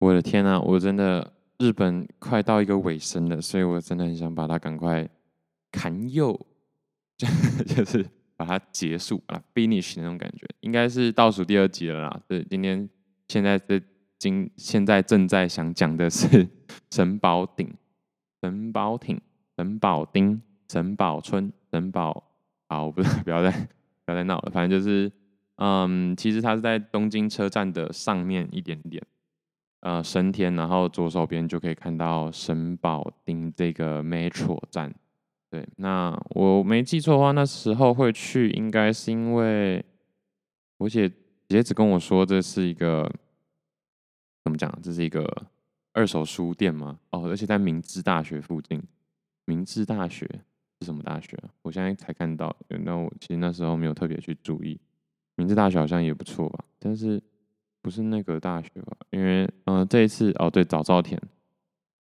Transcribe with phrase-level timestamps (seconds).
[0.00, 5.08] 我的天啊，我真的日本快到一个尾声了，所以我真的很想把它赶快
[5.70, 6.34] 砍右，
[7.66, 8.04] 就是
[8.36, 12.20] 把它结束啊，finish 那种感觉，应该是倒数第二集了啦。
[12.26, 12.88] 对，今天
[13.28, 13.80] 现在的
[14.18, 16.48] 今现在正在想讲的是
[16.90, 17.70] 神保町、
[18.42, 19.20] 神保町、
[19.56, 22.24] 神保町、神保村、神保，
[22.68, 23.50] 好，不是， 不要再
[24.04, 25.12] 不要再闹了，反正就是。
[25.62, 29.02] 嗯，其实它是在东京车站的上面一点点，
[29.80, 34.94] 呃，神田，然后左手边就可以看到神保町这个 metro 站。
[35.50, 39.84] 对，那我没记错的话，那时候会去，应该是因为
[40.78, 41.10] 我姐
[41.48, 43.10] 姐只跟我说这是一个
[44.44, 44.70] 怎么讲？
[44.82, 45.26] 这是一个
[45.92, 46.98] 二手书店吗？
[47.10, 48.82] 哦，而且在明治大学附近。
[49.46, 50.24] 明治大学
[50.78, 51.36] 是什么大学？
[51.62, 54.78] 我现在才看到，那我其实那时候没有特别去注意。
[55.34, 57.20] 明治大学好像也不错吧，但是
[57.82, 58.96] 不是那个大学吧？
[59.10, 61.20] 因为嗯、呃，这一次哦，对，早稻田，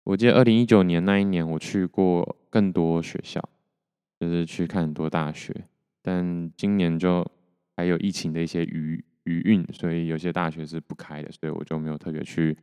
[0.05, 3.43] 我记得二零一九年那一年我去过更多学校，
[4.19, 5.55] 就是去看很多大学，
[6.03, 7.27] 但今年就
[7.77, 12.57] 还有疫情的一些余余韵，所以有些大学是不开的，所以我就没有特别去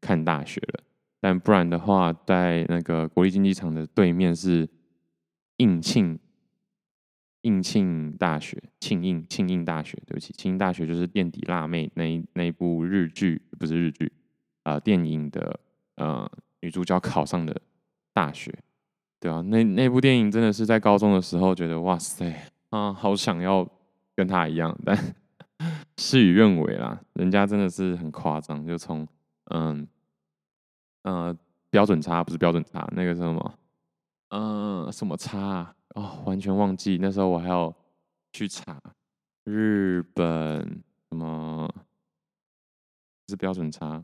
[0.00, 0.84] 看大学了。
[1.20, 4.68] 但不然的话，在那个国立竞技场的对面是
[5.56, 6.18] 应庆。
[7.42, 14.10] 应庆大学，庆应庆应大学，对不起，庆应大学就是垫底辣妹那一那一部日剧，不是日剧，
[14.62, 15.60] 啊、呃，电影的
[15.96, 17.60] 呃女主角考上的
[18.12, 18.52] 大学，
[19.20, 23.68] 对啊，那那部电影真的是在高中的时候觉得哇塞啊，好想要
[24.14, 24.96] 跟她一样，但
[25.96, 29.06] 事与愿违啦，人家真的是很夸张，就从
[29.46, 29.86] 嗯
[31.02, 31.36] 呃
[31.70, 33.54] 标准差不是标准差，那个什么，
[34.28, 35.74] 嗯、什么差、啊？
[35.94, 37.74] 哦，完全忘记那时候我还要
[38.32, 38.80] 去查
[39.44, 41.68] 日本什么
[43.28, 44.02] 是标准差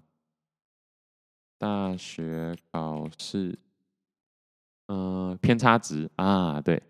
[1.59, 3.59] 大学考试，
[4.87, 6.81] 嗯、呃，偏差值啊，对，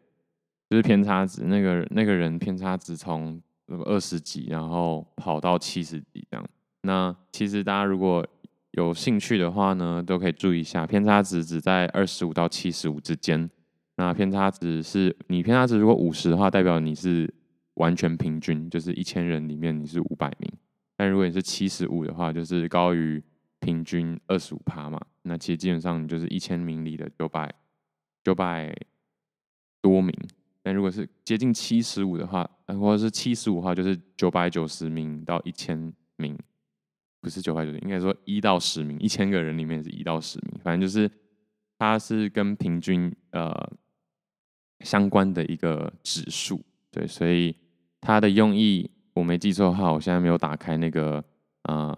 [0.68, 1.44] 就是偏差值。
[1.44, 3.40] 那个那个人偏差值从
[3.86, 6.48] 二十几，然后跑到七十几这样。
[6.82, 8.26] 那其实大家如果
[8.72, 13.48] 有兴趣的话呢，都可以注意一下，偏差值只在二十五到七十五之间。
[13.98, 17.28] 那偏差值是你偏差值如果五十的话，代表你是
[17.74, 20.48] 完全平均，就是一千人里面你是五百名。
[20.96, 23.20] 但如果你是七十五的话，就是高于
[23.58, 25.00] 平均二十五趴嘛。
[25.22, 27.52] 那其实基本上你就是一千名里的九百
[28.22, 28.72] 九百
[29.82, 30.14] 多名。
[30.62, 36.38] 但如果是接近七十五的话，或者是七十五的话，就是九百九十名到一千名，
[37.20, 41.10] 不是九百九十，应该说一到十名，一千个人里面是一到十名，反正就是
[41.80, 43.68] 它是跟平均呃。
[44.80, 47.54] 相关的一个指数，对，所以
[48.00, 51.22] 它的用意我没记错的话，我现在没有打开那个
[51.64, 51.94] 呃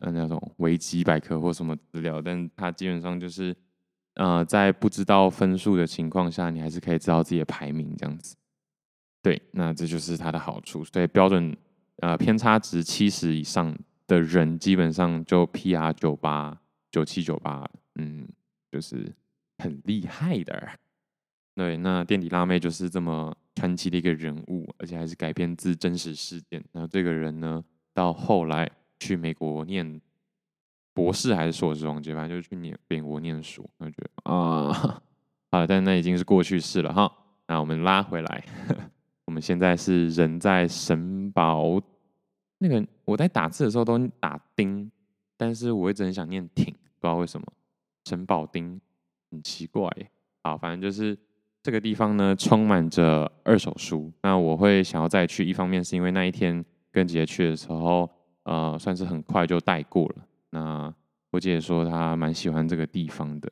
[0.00, 3.56] 呃那种维基百科或什么资料，但它基本上就是
[4.14, 8.36] 呃在不知道分数的情况下，你还是可以知道自己的排名这样子。
[9.22, 10.84] 对，那这就是它的好处。
[10.84, 11.56] 所以标准
[11.98, 13.74] 呃偏差值七十以上
[14.06, 18.28] 的人，基本上就 PR 九八九七九八，嗯，
[18.70, 19.14] 就是
[19.58, 20.68] 很厉害的。
[21.54, 26.64] 对，那垫底辣妹就是这么传奇的一个人物，而且还是改编自真实事件。
[26.72, 28.66] 然后这个人呢，到后来
[28.98, 30.00] 去美国念
[30.94, 33.68] 博士还是硕士，忘记，反正就是去念美国念书。
[33.76, 34.72] 我觉得啊，
[35.52, 37.12] 好了，但那已经是过去式了哈。
[37.46, 38.44] 那我们拉回来，
[39.26, 41.78] 我们现在是人在神保
[42.56, 44.90] 那个，我在打字的时候都打丁，
[45.36, 47.46] 但是我一直很想念挺，不知道为什么
[48.06, 48.80] 神保町
[49.30, 49.90] 很奇怪。
[50.42, 51.14] 好，反正就是。
[51.62, 54.12] 这个地方呢，充满着二手书。
[54.22, 58.10] 那我会想要再去，一方面是因为那一天跟姐姐去的时候，
[58.42, 60.16] 呃，算是很快就带过了。
[60.50, 60.92] 那
[61.30, 63.48] 我姐姐说她蛮喜欢这个地方的，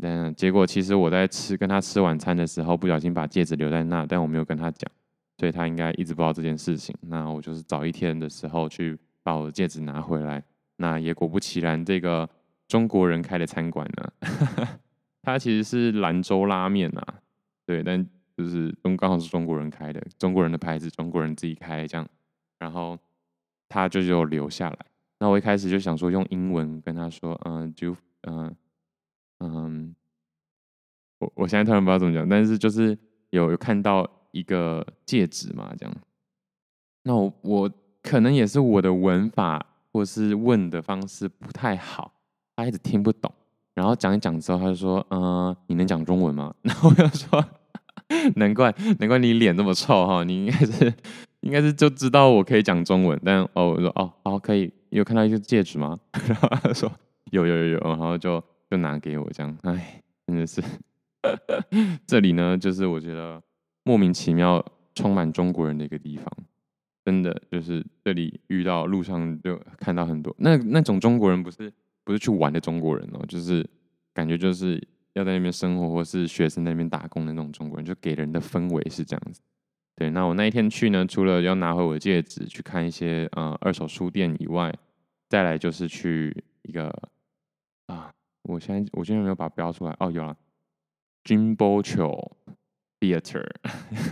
[0.00, 4.90] 但结果其实我在吃跟她吃晚餐的时候，不小心把戒指留在那，但我没有跟她讲，
[5.38, 6.94] 所以她应该一直不知道这件事情。
[7.02, 10.42] 那我就是早一天的时候去把我的戒指拿回来。
[10.78, 12.28] 那也果不其然，这个
[12.66, 14.12] 中国人开的餐馆呢，
[15.22, 17.20] 它其实是兰州拉面啊。
[17.66, 18.04] 对，但
[18.36, 22.06] 就是中刚好是中国人开的，中国人的牌子，中国人自己开这样，
[22.58, 22.98] 然后
[23.68, 24.78] 他就就留下来。
[25.20, 28.54] 那我一开始就想说用英文跟他说，嗯，就嗯
[29.38, 29.94] 嗯，
[31.18, 32.98] 我我现在突然不知道怎么讲，但是就是
[33.30, 35.96] 有有看到一个戒指嘛，这样。
[37.04, 37.70] 那我我
[38.02, 42.12] 可能也是我的文法或是问的方式不太好，
[42.56, 43.32] 他一直听不懂。
[43.74, 47.44] 然后讲一讲之后，他就说：“嗯、你能讲中文吗？” 然后我就说
[48.36, 50.94] ：“难怪，难怪你脸这么臭哈，你应该是
[51.40, 55.98] 应该是就知道我可以讲中文，但哦，我说哦，好，可以，有看到一个戒指吗？
[56.28, 56.90] 然后他说
[57.32, 60.62] 有有有有，然后就就拿给我这样，哎，真的是，
[62.06, 63.42] 这里呢，就是我觉得
[63.82, 66.26] 莫名其妙充满中国人的一个地方，
[67.04, 71.72] 真的就是这里遇到路上就看到很多那那种中国人，不是
[72.04, 73.68] 不是去玩的中国人哦，就是
[74.12, 74.80] 感觉就是
[75.14, 79.40] 要在那边生活或是学生那边打工的那种中国人，就给人的氛围是这样子。
[79.96, 84.74] 对，那我那一天去呢，除了要拿回我的戒指，去看一些呃二手书店以外，
[85.28, 86.88] 再来就是去一个
[87.86, 88.12] 啊，
[88.42, 90.36] 我现在我现在没有把它标出来哦，有了
[91.22, 92.32] ，Jinbocho
[92.98, 93.48] Theater，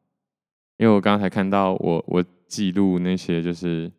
[0.78, 3.92] 因为我刚才看到我我记录那些就是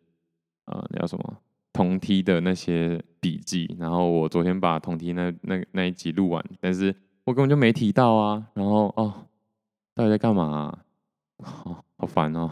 [0.65, 1.41] 呃那叫什么
[1.79, 6.93] 同梯的那些笔记，然后我昨天把同梯那那那一集录完，但是
[7.23, 8.45] 我根本就没提到啊！
[8.53, 9.25] 然后哦，
[9.95, 10.79] 到底在干嘛、啊？
[11.37, 12.51] 哦， 好烦哦！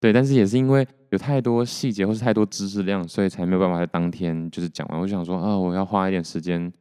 [0.00, 4.98] 对，但是也是因为有太多细节或是太多知识量，所以才没有办法在当天就是讲完。
[4.98, 6.72] 我想说啊，我要花一点时间，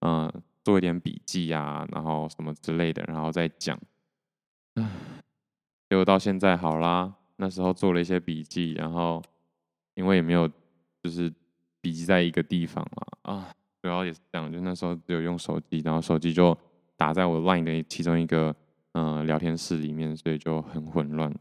[0.00, 0.32] 嗯、
[0.64, 3.78] 做一点笔记啊，然后什么之类的，然后再讲。
[4.76, 4.88] 唉，
[5.90, 9.22] 结果到现在好啦，那时候做了一些笔记，然后
[9.96, 10.50] 因为也没有
[11.02, 11.32] 就是
[11.80, 16.56] 笔记在一个地方嘛，啊，主要也是这样，就那时候只有用手机，然后手机就
[16.96, 18.54] 打在我 Line 的其中一个
[18.92, 21.34] 嗯、呃、聊天室里面，所以就很混乱。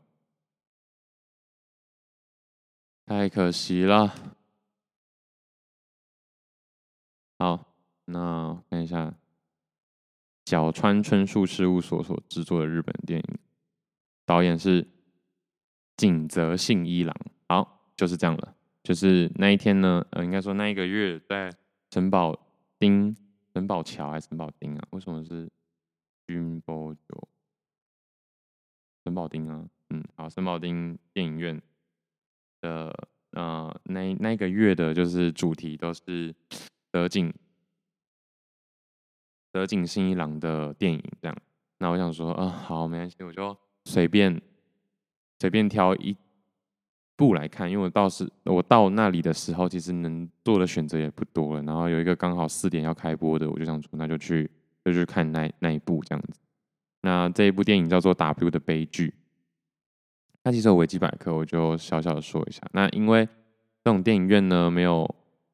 [3.05, 4.13] 太可惜了。
[7.39, 7.73] 好，
[8.05, 9.13] 那看一下
[10.45, 13.37] 角川春树事务所所制作的日本电影，
[14.25, 14.87] 导演是
[15.97, 17.15] 井泽信一郎。
[17.47, 18.55] 好，就是这样了。
[18.83, 21.51] 就是那一天呢，呃，应该说那一个月，在
[21.89, 22.37] 城堡
[22.77, 23.15] 丁、
[23.53, 24.87] 城堡桥还是城堡丁啊？
[24.91, 25.49] 为什么是
[26.27, 27.27] 君波酒？
[29.03, 31.61] 城堡丁啊，嗯，好，城堡丁电影院。
[32.61, 32.93] 的
[33.31, 36.35] 呃，那那个月的就是主题都是
[36.91, 37.33] 德井
[39.53, 41.37] 德井新一郎的电影这样。
[41.77, 44.41] 那我想说，啊、好，没关系，我就随便
[45.39, 46.17] 随便挑一
[47.19, 51.61] 部来看，因为我到时我到那里的时候，其实能做的选择也不多了。
[51.63, 54.49] 然后有一个刚好四点要开播的，我就想说，那就去
[54.85, 56.39] 就去看那那一部这样子。
[57.01, 59.09] 那这一部电影叫做《W 的悲剧》。
[60.41, 62.61] 它其实有维基百科，我就小小的说一下。
[62.71, 63.25] 那因为
[63.83, 65.05] 这种电影院呢，没有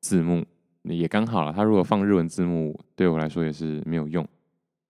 [0.02, 0.46] 字幕，
[0.84, 1.52] 也刚好了。
[1.52, 4.24] 它如果放日文字幕，对我来说也是没有用。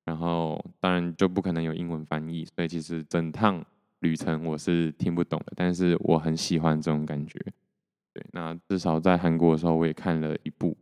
[0.04, 3.64] 然后当然就不可能有英文翻译，所以其实整趟
[4.06, 5.54] 旅程我是听不懂的。
[5.56, 7.40] 但是我很喜欢这种感觉。
[8.14, 10.78] 对，那至少在韩国的时候我也看了一部，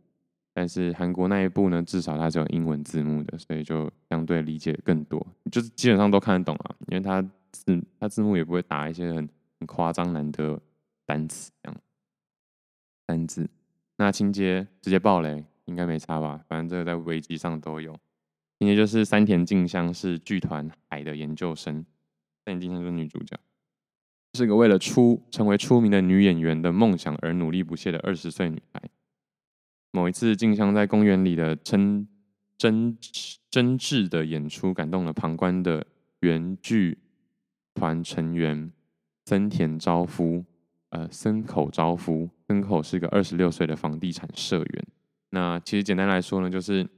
[0.52, 7.24] 但是韩国那一部呢，至少它是有英文字幕的，所以就相对理解更多，就是基本上都看得懂啊，因为它。
[7.54, 9.28] 字，它字幕也不会打一些很
[9.60, 10.60] 很夸张难的
[11.06, 11.80] 单词，这样
[13.06, 13.48] 单字。
[13.96, 16.44] 那情节直接爆雷，应该没差吧？
[16.48, 17.96] 反正这个在维基上都有。
[18.58, 21.86] 情节就是山田静香是剧团海的研究生，
[22.44, 23.38] 但静香是女主角，
[24.34, 28.82] 是个为了出成为出名的女演员的梦想而努力不懈的二十岁女孩。
[29.90, 32.06] 某一次，静香在公园里的真
[32.56, 32.96] 真
[33.50, 35.86] 真挚的演出感动了旁观的
[36.20, 36.98] 原剧。
[37.76, 38.70] 团成员
[39.26, 40.44] 森田昭夫，
[40.90, 44.86] 呃，森口昭夫，森口是个二十六岁的房地产社员。
[45.30, 46.88] 那其实简单来说呢，就是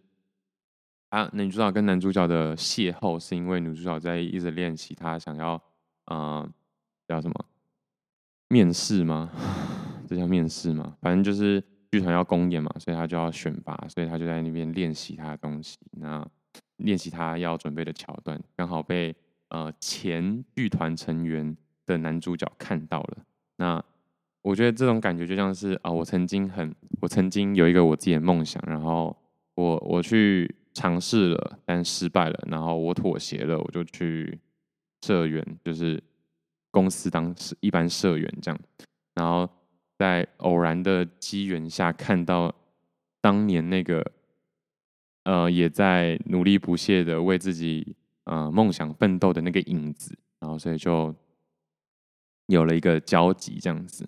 [1.09, 5.61] 啊，女主角跟男主角的邂逅是因为女主角在一直练习，她想要
[6.05, 6.49] 啊、
[7.07, 7.35] 叫什么
[8.49, 9.31] 面试吗？
[10.09, 10.97] 这叫面试吗？
[11.01, 15.77] 反正就是剧团要公演嘛，所以她就要选拔，所以她就在那边练习她的东西。
[15.93, 16.27] 那
[16.77, 19.15] 练习她要准备的桥段，刚好被。
[19.49, 23.19] 呃，前剧团成员的男主角看到了，
[23.59, 23.81] 那
[24.43, 29.17] 我觉得这种感觉就像是啊，我曾经很，我曾经有一个我自己的梦想，然后
[29.55, 34.39] 我我去尝试了，但失败了，然后我妥协了，我就去
[35.01, 36.03] 社员，就是
[36.71, 38.61] 公司当一般社员这样，
[39.15, 39.49] 然后
[39.97, 42.55] 在偶然的机缘下看到
[43.23, 44.05] 当年那个
[45.25, 51.15] 呃也在努力不懈的为自己呃梦想奋斗的那个影子，然后所以就
[52.49, 54.07] 有了一个交集这样子。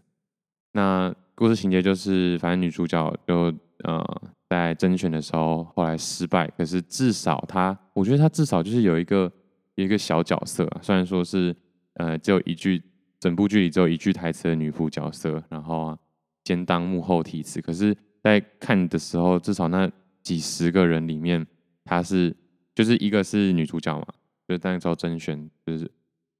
[0.72, 3.50] 那故事情节就是，反正女主角就
[3.84, 4.04] 呃
[4.48, 9.30] 在甄选的时候后来失败，可是至少她，我觉得她至少就是有一个
[9.74, 11.54] 有一个小角色啊，虽然说是
[11.94, 12.82] 呃只有一句，
[13.20, 15.98] 整部剧里只有一句台词的女仆角色，然后啊
[16.44, 19.90] 兼当幕后题词，可是，在看的时候，至少那
[20.22, 21.46] 几十个人里面，
[21.84, 22.34] 她是
[22.74, 24.06] 就是一个是女主角嘛，
[24.46, 25.84] 就是那时候甄选就是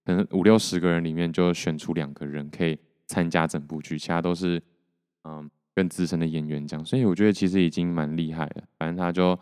[0.05, 2.79] 可能五六十个人里面就选出两个人可以。
[3.11, 4.63] 参加整部剧，其他都是
[5.25, 8.65] 嗯更资深的演员这样，所以我觉得其实已经蛮厉害了。
[8.77, 9.39] 反正他就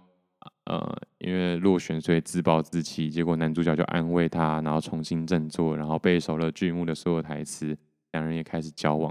[0.65, 7.75] 呃因为落选，所以自暴自弃，结果男主角就安慰他，然后重新振作，然后背熟了剧目的所有台词，
[8.13, 9.11] 两人也开始交往。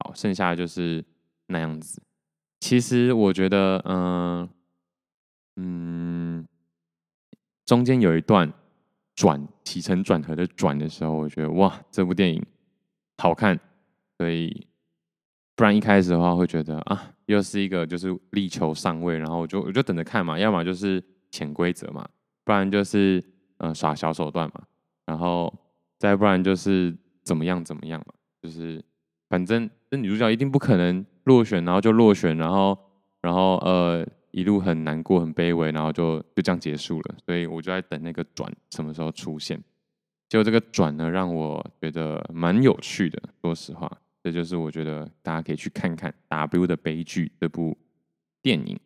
[0.00, 1.04] 好，剩下的就是
[1.46, 2.02] 那样子。
[2.58, 4.48] 其实我觉得嗯
[5.54, 6.48] 嗯，
[7.64, 8.52] 中间有一段
[9.14, 12.44] 转起承转合的转的时候，我觉得哇，这部电影
[13.18, 13.56] 好看。
[14.18, 14.66] 所以，
[15.56, 22.06] 不然一开始的话会觉得啊，又是一个就是力求上位，然后我就我就等着看嘛，要么就是潜规则嘛，
[22.44, 23.24] 不然就是
[23.56, 24.60] 呃耍小手段嘛，
[25.06, 25.52] 然后
[25.98, 26.94] 再不然就是
[27.24, 28.84] 怎么样怎么样嘛，就是
[29.30, 32.78] 反正这女主角一定不可能落选，然后就落选，然后
[33.22, 39.58] 然后呃一路很难过很卑微，然后就就这样结束了，所以我就在等那个转什么时候出现，
[40.28, 43.90] 结果这个转呢让我觉得蛮有趣的，说实话。
[44.26, 47.78] 这就是我觉得大家可以去看看《W 的悲剧》这部
[48.42, 48.76] 电影，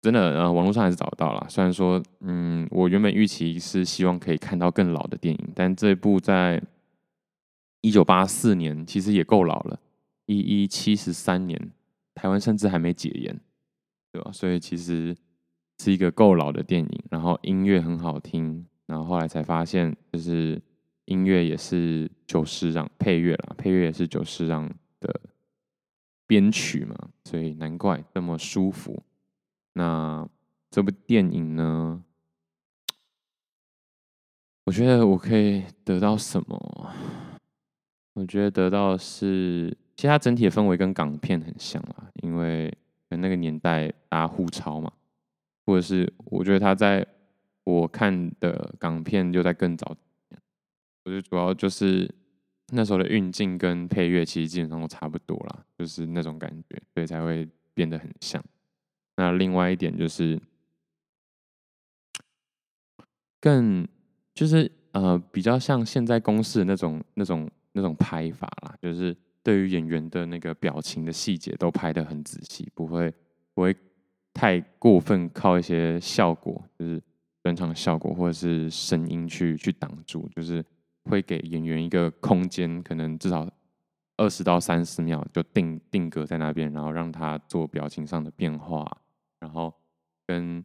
[0.00, 1.44] 真的，呃，网络上还是找到了。
[1.48, 6.62] 虽然说，嗯，我原本预期是希望可以看到更老的电影，但这部在
[7.80, 9.80] 一九八四年其实也够老了，
[10.26, 11.60] 一一七十三年，
[12.14, 13.36] 台湾甚至还没解严，
[14.12, 14.30] 对吧？
[14.30, 15.12] 所以其实
[15.82, 20.62] 是一个够老的电影，然后音乐很好听，然后后来才发现就是。
[21.06, 24.68] 音乐也是久石让配乐啦，配乐也是久石让
[25.00, 25.20] 的
[26.26, 26.94] 编曲嘛，
[27.24, 29.02] 所以难怪这么舒服。
[29.72, 30.28] 那
[30.70, 32.02] 这部电影呢？
[34.64, 36.90] 我觉得我可以得到什么？
[38.14, 42.76] 我觉得得到是，其实它整体的氛围跟港片很像啊，因为
[43.10, 44.92] 那个年代大家互抄嘛，
[45.64, 47.06] 或者是我觉得他在
[47.62, 49.96] 我看的港片就在更早。
[51.06, 52.12] 我觉得主要就是
[52.70, 58.44] 那时候的运镜跟配乐，其实基本上都差不多啦，就是那种感觉，所以才会变得很像。
[59.14, 60.36] 那另外一点就是，
[63.40, 63.86] 更
[64.34, 73.14] 就是呃比较像现在公视的那种那种那种拍法啦，就是对于演员的那个表情的细节都拍得很仔细，不会
[73.54, 73.72] 不会
[74.34, 77.00] 太过分靠一些效果，就是
[77.44, 80.64] 转场效果或者是声音去去挡住，就是。
[81.08, 83.48] 会给演员一个空间，可能至少
[84.16, 88.84] 二十到三十秒就定定格在那边，然后让他做表情上的变化，
[89.40, 89.72] 然后
[90.26, 90.64] 跟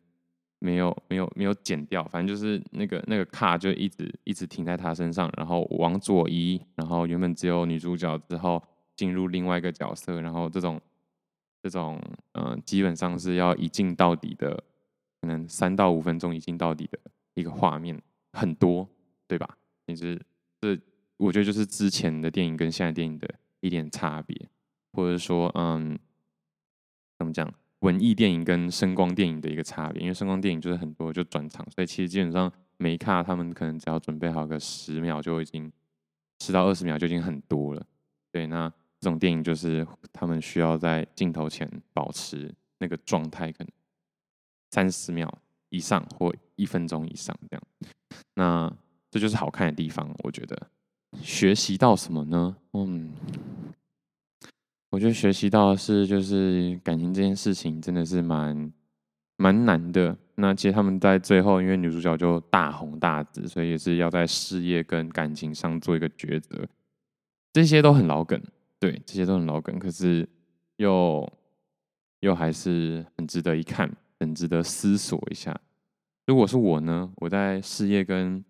[0.59, 8.61] 没有没有没有剪掉，反正就是那个那个卡就一直一直停在他身上，然后往左移，然后原本只有女主角之后
[8.95, 10.79] 进入另外一个角色，然后这种
[11.61, 12.01] 这种
[12.33, 14.63] 嗯、基本上是要一镜到底的，
[15.21, 16.97] 可能三到五分钟一镜到底的
[17.33, 18.01] 一个画面
[18.33, 18.87] 很多，
[19.27, 19.57] 对吧？
[19.87, 20.19] 其实。
[20.61, 20.79] 这
[21.17, 23.27] 我觉得就是之前的电影跟现在电影的
[23.59, 24.49] 一点差别，
[24.93, 25.97] 或者说，嗯，
[27.17, 30.01] 怎么讲，文艺电影跟声光电影的一个差别。
[30.01, 35.71] 因为声光电影就是很多就转场，所以其实基本上每一卡他们可能只要准备好个十秒就已经
[36.39, 37.85] 十到二十秒就已经很多了。
[38.31, 43.71] 对，那这种电影就是他们需要在镜头前保持那个状态，可能
[44.71, 45.31] 三十秒
[45.69, 47.63] 以上或一分钟以上这样。
[48.35, 48.71] 那
[49.11, 50.57] 这就是好看的地方，我觉得。
[51.21, 52.55] 学习到什么呢？
[52.71, 53.11] 嗯，
[54.89, 58.71] 我觉得学习到是，就是感情这件事情真的是蛮
[59.35, 60.17] 蛮难的。
[60.35, 66.65] 那其实他们在最后，因为女主角就大红大紫，所以也是要在事业跟感情上做一个抉择。
[67.51, 68.41] 这些都很老梗，
[68.79, 70.27] 对，这些都很老梗，可是
[70.77, 71.29] 又
[72.21, 73.91] 又还是很值得一看，
[74.21, 75.59] 很值得思索一下。
[76.25, 78.43] 如果是我呢，我在事业跟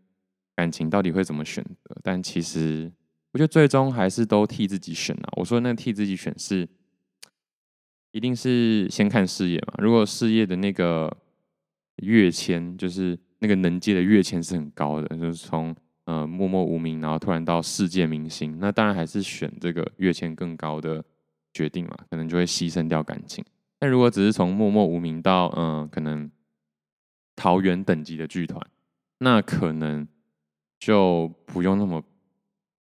[0.62, 1.98] 感情到底会怎么选择？
[2.03, 2.91] 但其实
[3.32, 5.30] 我觉得最终还是都替自己选啊。
[5.38, 6.70] 我说那替自己选是，
[8.12, 9.74] 一定是先看事业嘛。
[9.80, 11.12] 如果事业的那个
[11.96, 15.75] 跃迁，就是那个能阶的跃迁是很高的，就是从
[16.06, 21.03] 呃默默无名，然后突然到世界明星，那当然还是选这个跃迁更高的
[21.56, 23.44] 决定嘛，可能就会牺牲掉感情。
[23.80, 26.30] 但如果只是从默默无名到嗯、可能
[27.36, 28.63] 桃园等级的剧团，
[29.18, 30.08] 那可能
[30.81, 32.03] 就不用那么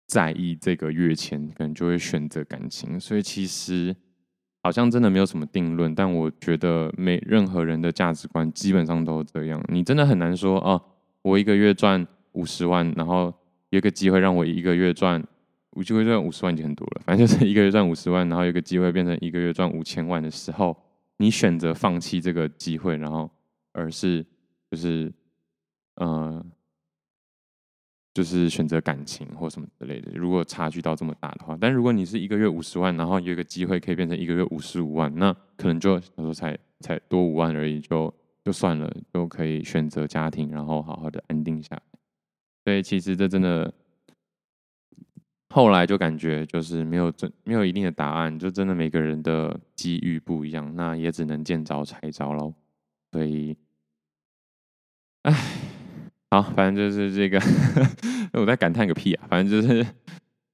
[0.08, 2.98] 在意这个跃迁，可能就会选择感情。
[2.98, 3.94] 所以其实
[4.62, 9.62] 好像真的没有什么定论，但我觉得每任何人的价值观基本上都这样。
[9.68, 10.82] 你真的很难说哦，
[11.20, 13.32] 我一个月赚五十万，然后
[13.68, 15.22] 有个机会让我一个月赚，
[15.72, 17.02] 我就会赚五十万已经很多了。
[17.04, 20.76] 反正就是一个月赚五十万，然后有个机会变成一个月赚五千万的时候。
[21.18, 23.30] 你选择放弃这个机会，然后
[23.72, 24.24] 而是
[24.70, 25.12] 就是
[25.96, 26.42] 呃，
[28.12, 30.12] 就是选择感情或什么之类的。
[30.14, 38.12] 如果差距到这么大的话，但如果你是一个月五十万，然后有一个机会可以变成一个月五十五万，那可能就有时候才才多五万而已，就
[38.44, 41.82] 就算了，就可以选择家庭，然后好好的安定下来。
[42.64, 43.72] 所以其实这真的。
[45.52, 52.54] 后来就感觉就是没有真没有一定的答案，就真的每个人的机遇不一样，那也只能见招拆招喽。
[53.10, 53.56] 所以，
[55.22, 55.34] 唉，
[56.30, 57.40] 好，反正就是这个，
[58.40, 59.26] 我在感叹个屁啊！
[59.28, 59.84] 反正就是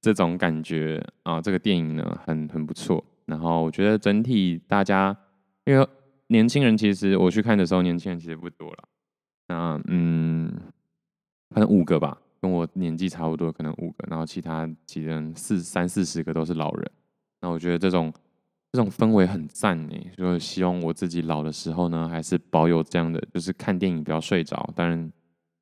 [0.01, 3.03] 这种感觉啊，这个电影呢很很不错。
[3.25, 5.15] 然后我觉得整体大家，
[5.65, 5.87] 因为
[6.27, 8.83] 年轻人其实我去看的时候，年轻人其实不多了。
[9.49, 10.51] 那嗯，
[11.49, 12.17] 反正五个吧。
[12.39, 16.91] 跟我年纪差不多，可能五个，然后其他几人四三四十个都是老人。
[17.41, 18.13] 那我觉得这种
[18.71, 24.71] 这种氛围很赞呢，就希望我自己老的时候呢，还是保有这样的，就是看电影不要睡着。
[24.75, 25.11] 当然，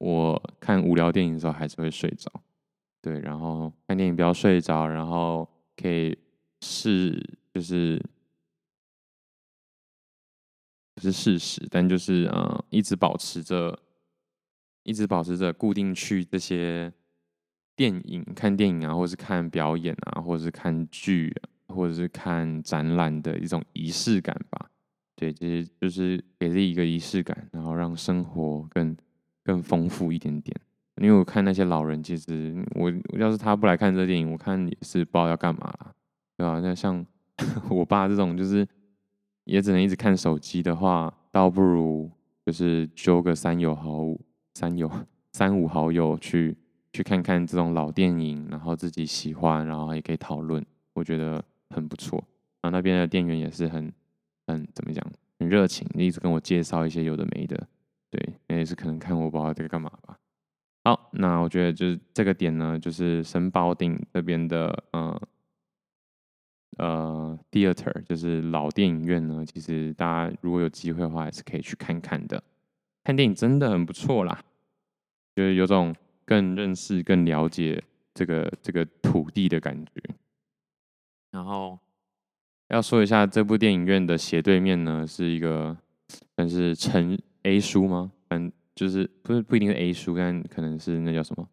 [0.05, 2.31] 我看无聊电影的时候还是会睡着。
[3.01, 6.15] 对，然后看电影不要睡着，然后可以
[6.61, 7.19] 试，
[7.53, 7.99] 就是
[10.93, 13.79] 不是事实，但就是呃，一直保持着。
[14.87, 16.93] 一直保持着固定去这些
[17.75, 21.35] 电影看电影啊，或是看表演啊，或者是看剧，
[21.69, 24.69] 或者是看展览的一种仪式感吧。
[25.15, 28.95] 对，这些就是给自己一个仪式感，然后让生活更
[29.45, 30.53] 更丰富一点点。
[31.01, 35.93] 因为我看那些老人，其实我要是他不来看这电影，我看也是不知道要干嘛了，
[36.35, 36.59] 对吧？
[36.59, 37.05] 那像
[37.69, 38.67] 我爸这种，就是
[39.45, 42.11] 也只能一直看手机的话，倒不如
[42.45, 44.13] 就是揪个三友好。
[44.57, 44.89] 三友
[45.33, 46.55] 三五好友去
[46.93, 52.17] 去看看这种老电影，然后自己喜欢，然后也可以讨论，我觉得很不错。
[52.61, 53.91] 然后那边的店员也是很
[54.47, 55.05] 很怎么讲，
[55.37, 57.67] 很热情，一直跟我介绍一些有的没的。
[58.57, 60.17] 也是可能看我不知道在干嘛吧。
[60.83, 65.21] 好，那我觉得就是这个点呢，就是神保町这边的呃
[66.77, 72.43] 呃 theater，就是老电影院呢，其实大家如果有机会的话，还是可以去看看的。
[73.03, 74.43] 看电影真的很不错啦，
[75.35, 79.91] 就是有种更认识、更了解这个这个土地的感觉。
[81.31, 81.79] 然后
[82.69, 85.75] 要说一下，这部电影院的斜对面呢，是一个
[86.35, 88.11] 算是成 A 书吗？
[88.29, 91.47] 嗯，就是不是不一定是 A 书，但可能是那叫什么？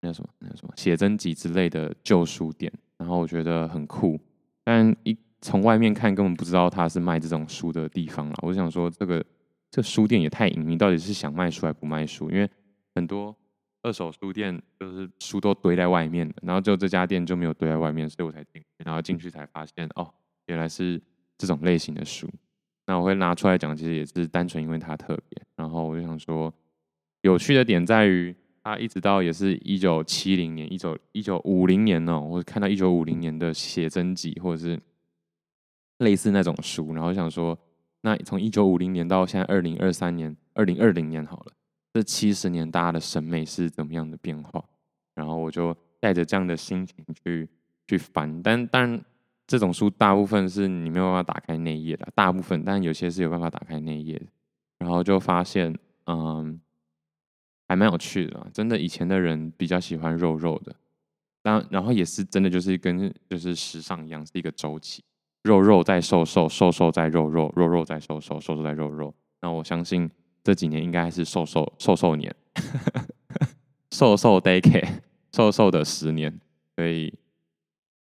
[0.00, 0.28] 那叫什么？
[0.38, 0.72] 那叫什么？
[0.76, 2.72] 写真集之类的旧书店。
[2.98, 4.20] 然后我觉得很酷，
[4.62, 8.34] 但一从外面看根本不知道它是卖这种书的地方啦。
[8.42, 9.24] 我想说这个。
[9.70, 12.30] 这书店也太隐秘，到底是想卖书还不卖书？
[12.30, 12.48] 因为
[12.94, 13.36] 很多
[13.82, 18.62] 二手书店就是书都堆在外面的，然后就这家店就没有堆在外面，所以我才进。
[18.84, 20.08] 然后进去才发现，哦，
[20.46, 21.02] 原来是
[21.36, 22.30] 这种类型的书。
[22.86, 25.42] 那我会拿出来讲，其实也是单纯因为它特别。
[25.64, 26.52] 然后我就想说，
[27.22, 34.78] 有趣的点在于，它一直到也是一九七零年、一九一九五零年哦，我看到一九五零年的写真集或者是
[35.98, 37.58] 类似那种书，然后想说。
[38.06, 41.52] 那从一九五零年到现在二零二三年、二零二零年好了，
[41.94, 44.62] 这七十年大家的审美是怎么样的变化？
[45.14, 47.48] 然后我就带着这样的心情去
[47.86, 49.02] 去翻，但但
[49.46, 54.26] 这种书大部分是你没有办法打开内页的，大部分，但有些是有办法打开内页的。
[54.84, 56.60] 然后就发现，嗯，
[57.66, 60.76] 还蛮有趣的，真的以前的人比较喜欢肉肉的，
[61.42, 65.02] 但然后也是真的就是跟就是时尚一样，是一个周期。
[65.42, 69.14] 肉肉在瘦瘦，瘦瘦在肉肉，肉肉在瘦瘦，瘦瘦在肉肉。
[69.40, 70.10] 那我相信
[70.42, 72.34] 这几年应该是瘦瘦瘦瘦年，
[73.90, 75.00] 瘦瘦 decade，
[75.32, 76.38] 瘦瘦的十年。
[76.76, 77.12] 所以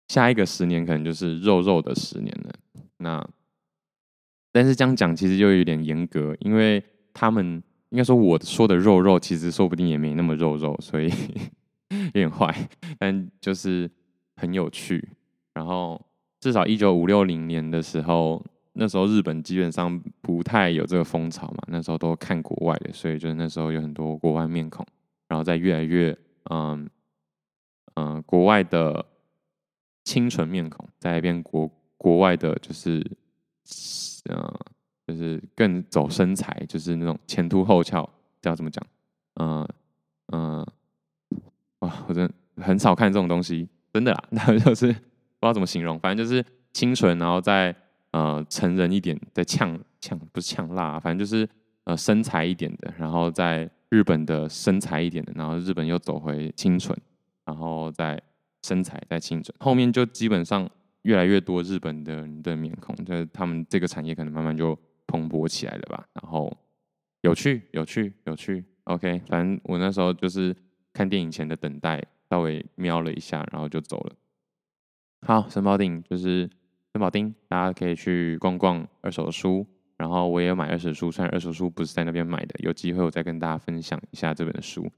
[0.08, 2.52] 下一个十年可能就是肉肉的十年了。
[2.96, 3.24] 那
[4.54, 6.80] 但是这样讲其实就有点严格，因为
[7.12, 11.08] 他们应该说我说的肉肉，其实说不定也没那么肉肉，所以
[11.90, 12.54] 有点坏。
[12.96, 13.90] 但就是
[14.36, 15.08] 很有趣。
[15.54, 16.00] 然后
[16.38, 18.40] 至少一九五六零年的时候，
[18.74, 24.86] 那时候日本基本上不太有这个风潮嘛，那时候都看国外的，所以就是那时候有很多国外面孔，
[25.26, 26.16] 然后再越来越
[26.50, 26.88] 嗯
[27.94, 29.04] 嗯、呃、国外的
[30.04, 33.04] 清纯面孔，再变国国外的就是
[34.30, 34.60] 嗯、呃、
[35.06, 38.08] 就是更走身材，就是那种前凸后翘，
[38.40, 38.84] 叫怎么讲？
[39.40, 39.68] 嗯
[40.32, 40.66] 嗯，
[41.80, 45.00] 哇，我真的很少看这种东西，真的啦， 那就是不知
[45.40, 47.74] 道怎么形容，反正就是清纯，然后再。
[48.14, 51.48] 呃，成人一点的呛呛不是呛辣，反正就是
[51.82, 56.96] 呃身材一点的，然后在日本的身材一点的，然后日本又走回清纯，
[57.44, 58.22] 然后再
[58.62, 60.70] 身材再清纯，后面就基本上
[61.04, 66.06] 越来越多日本的人的面孔，就是他们这个产业可能慢慢就蓬勃起来了吧。
[66.12, 66.54] 然后
[67.22, 68.62] 有趣，有趣，有趣。
[68.84, 70.54] OK，反正我那时候就是
[70.92, 74.14] 看电影前的等待，稍微瞄了一下，然后就走了。
[75.26, 76.50] 好，神保町就是。
[76.94, 79.66] 神保町，大家可以去逛逛二手书。
[79.96, 84.88] 然后我也有买二手书，虽然二手书不是在那边买的，有机会我再跟大家分享一下这本书。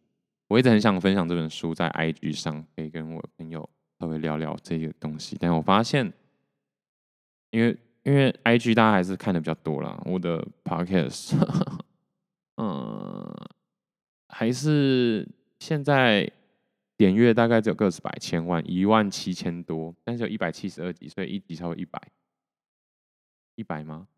[0.49, 3.67] 我一直很想分享这本书，在 IG 上可以跟我朋友
[3.99, 5.37] 稍微聊聊这个东西。
[5.41, 6.13] 但我发现，
[7.51, 11.35] 因为因为 IG 大家还是看的比较多啦，我的 Podcast，
[12.57, 13.35] 嗯，
[14.29, 15.29] 还是
[15.59, 16.33] 现在。
[16.99, 22.01] 点阅大概只有个十百千万，一万七千多，但是有一百七十二集，所以一集超过一百，
[23.55, 24.09] 一百吗？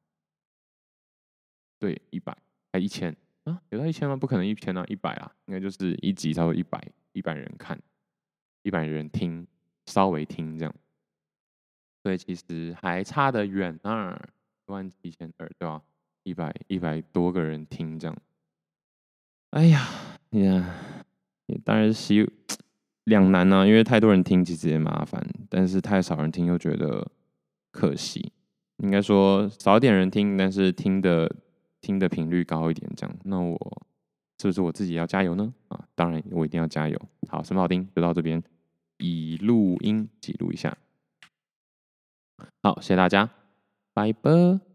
[1.81, 2.39] 对，一百
[2.73, 3.61] 还一千啊？
[3.71, 4.15] 有到一千吗？
[4.15, 6.81] 不可能一千啊，一百啊，应该就是一集超过一百，
[7.15, 7.77] 一百人看，
[8.63, 9.45] 一百人听，
[9.89, 10.75] 稍微听这样，
[12.03, 14.21] 所以其实还差得远啊，
[14.67, 15.83] 一万七千二对吧？
[16.23, 18.17] 一百一百多个人听这样，
[19.51, 19.89] 哎呀
[20.31, 20.75] 呀，
[21.47, 22.31] 也当然希。
[23.05, 27.11] 两难呢、因为太多人听其实也麻烦，但是太少人听又觉得
[27.73, 28.31] 可惜。
[28.83, 31.35] 应该说少点人听，但是听的
[31.81, 33.57] 听的频率高一点，这样，那我
[34.39, 35.55] 是不是我自己要加油呢？
[35.69, 37.01] 啊，当然我一定要加油。
[37.31, 38.43] 好，什么好听就到这边，
[38.99, 40.77] 以录音记录一下。
[42.63, 43.31] 好，谢谢大家，
[43.93, 44.68] 拜拜。